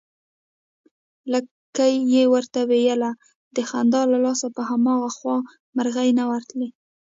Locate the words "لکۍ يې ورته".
1.31-2.61